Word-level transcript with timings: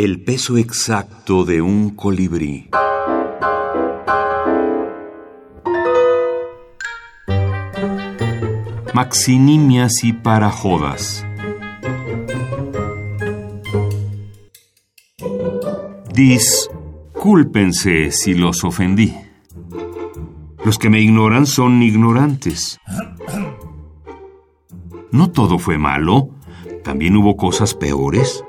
El 0.00 0.22
peso 0.22 0.56
exacto 0.58 1.44
de 1.44 1.60
un 1.60 1.90
colibrí. 1.90 2.70
Maxinimias 8.94 10.04
y 10.04 10.12
parajodas. 10.12 11.26
Discúlpense 16.14 18.12
si 18.12 18.34
los 18.34 18.62
ofendí. 18.62 19.16
Los 20.64 20.78
que 20.78 20.90
me 20.90 21.00
ignoran 21.00 21.44
son 21.44 21.82
ignorantes. 21.82 22.78
No 25.10 25.32
todo 25.32 25.58
fue 25.58 25.76
malo. 25.76 26.28
También 26.84 27.16
hubo 27.16 27.36
cosas 27.36 27.74
peores. 27.74 28.44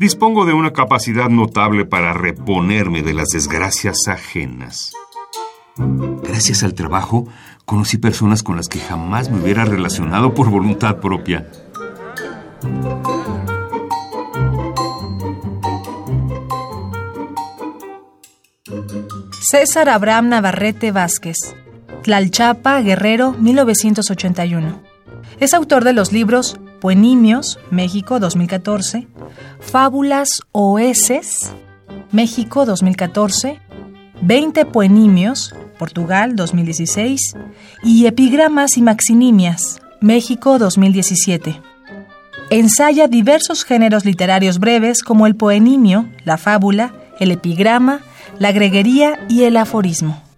Dispongo 0.00 0.46
de 0.46 0.54
una 0.54 0.72
capacidad 0.72 1.28
notable 1.28 1.84
para 1.84 2.14
reponerme 2.14 3.02
de 3.02 3.12
las 3.12 3.28
desgracias 3.28 4.08
ajenas. 4.08 4.92
Gracias 5.76 6.62
al 6.62 6.72
trabajo, 6.72 7.28
conocí 7.66 7.98
personas 7.98 8.42
con 8.42 8.56
las 8.56 8.68
que 8.68 8.78
jamás 8.78 9.30
me 9.30 9.42
hubiera 9.42 9.66
relacionado 9.66 10.32
por 10.32 10.48
voluntad 10.48 11.00
propia. 11.00 11.50
César 19.42 19.90
Abraham 19.90 20.30
Navarrete 20.30 20.92
Vázquez, 20.92 21.36
Tlalchapa, 22.04 22.80
Guerrero, 22.80 23.32
1981. 23.32 24.80
Es 25.40 25.52
autor 25.52 25.84
de 25.84 25.92
los 25.92 26.10
libros 26.10 26.58
Poenimios, 26.80 27.58
México 27.70 28.18
2014, 28.18 29.06
Fábulas 29.60 30.28
Oeses, 30.52 31.52
México 32.12 32.64
2014, 32.66 33.60
20 34.22 34.64
Poenimios, 34.66 35.54
Portugal 35.78 36.36
2016, 36.36 37.34
y 37.82 38.06
Epigramas 38.06 38.76
y 38.76 38.82
Maxinimias, 38.82 39.80
México 40.00 40.58
2017. 40.58 41.60
Ensaya 42.50 43.06
diversos 43.06 43.64
géneros 43.64 44.04
literarios 44.04 44.58
breves 44.58 45.02
como 45.02 45.26
el 45.26 45.36
poenimio, 45.36 46.08
la 46.24 46.36
fábula, 46.36 46.92
el 47.20 47.30
epigrama, 47.30 48.00
la 48.38 48.50
greguería 48.52 49.24
y 49.28 49.44
el 49.44 49.56
aforismo. 49.56 50.29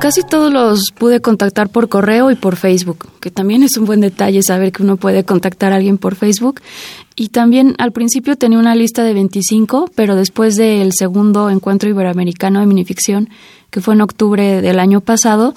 Casi 0.00 0.22
todos 0.22 0.50
los 0.50 0.92
pude 0.96 1.20
contactar 1.20 1.68
por 1.68 1.90
correo 1.90 2.30
y 2.30 2.34
por 2.34 2.56
Facebook, 2.56 3.06
que 3.20 3.30
también 3.30 3.62
es 3.62 3.76
un 3.76 3.84
buen 3.84 4.00
detalle 4.00 4.42
saber 4.42 4.72
que 4.72 4.82
uno 4.82 4.96
puede 4.96 5.24
contactar 5.24 5.74
a 5.74 5.76
alguien 5.76 5.98
por 5.98 6.14
Facebook. 6.14 6.62
Y 7.16 7.28
también 7.28 7.74
al 7.76 7.92
principio 7.92 8.36
tenía 8.36 8.58
una 8.58 8.74
lista 8.74 9.04
de 9.04 9.12
25, 9.12 9.90
pero 9.94 10.16
después 10.16 10.56
del 10.56 10.94
segundo 10.94 11.50
encuentro 11.50 11.90
iberoamericano 11.90 12.60
de 12.60 12.66
minificción, 12.66 13.28
que 13.68 13.82
fue 13.82 13.92
en 13.92 14.00
octubre 14.00 14.62
del 14.62 14.78
año 14.78 15.02
pasado, 15.02 15.52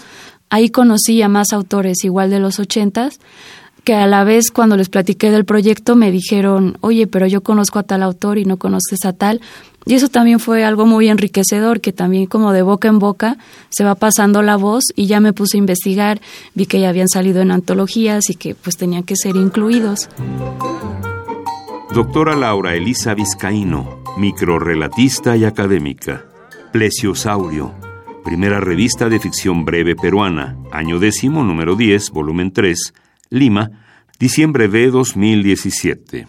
ahí 0.50 0.70
conocí 0.70 1.22
a 1.22 1.30
más 1.30 1.54
autores 1.54 2.04
igual 2.04 2.30
de 2.30 2.40
los 2.40 2.60
ochentas, 2.60 3.22
que 3.84 3.96
a 3.96 4.08
la 4.08 4.24
vez 4.24 4.52
cuando 4.52 4.78
les 4.78 4.90
platiqué 4.90 5.32
del 5.32 5.46
proyecto 5.46 5.96
me 5.96 6.12
dijeron, 6.12 6.78
oye, 6.82 7.08
pero 7.08 7.28
yo 7.28 7.44
conozco 7.44 7.80
a 7.80 7.84
tal 7.84 8.04
autor 8.04 8.38
y 8.38 8.46
no 8.46 8.58
conoces 8.58 9.06
a 9.06 9.14
tal. 9.14 9.42
Y 9.86 9.96
eso 9.96 10.08
también 10.08 10.40
fue 10.40 10.64
algo 10.64 10.86
muy 10.86 11.10
enriquecedor, 11.10 11.82
que 11.82 11.92
también 11.92 12.26
como 12.26 12.54
de 12.54 12.62
boca 12.62 12.88
en 12.88 13.00
boca 13.00 13.38
se 13.70 13.84
va 13.84 13.96
pasando 13.96 14.42
la 14.42 14.56
voz 14.56 14.86
y 14.96 15.08
ya 15.08 15.20
me 15.20 15.34
puse 15.34 15.58
a 15.58 15.60
investigar, 15.60 16.22
vi 16.54 16.66
que 16.66 16.80
ya 16.80 16.90
habían 16.90 17.10
salido 17.10 17.42
en 17.42 17.52
antologías 17.52 18.30
y 18.30 18.36
que 18.36 18.56
pues 18.56 18.78
tenían 18.78 19.04
que 19.04 19.16
ser 19.16 19.36
incluidos. 19.36 20.10
Doctora 21.94 22.36
Laura 22.36 22.76
Elisa 22.76 23.14
Vizcaíno, 23.14 24.04
microrelatista 24.18 25.36
y 25.36 25.46
académica. 25.46 26.26
Plesiosaurio, 26.72 27.74
primera 28.24 28.60
revista 28.60 29.10
de 29.10 29.20
ficción 29.20 29.66
breve 29.66 29.96
peruana, 29.96 30.58
año 30.72 31.00
número 31.00 31.76
10, 31.76 32.10
volumen 32.10 32.52
3, 32.52 32.94
Lima, 33.30 33.70
diciembre 34.20 34.68
de 34.68 34.90
2017. 34.90 36.28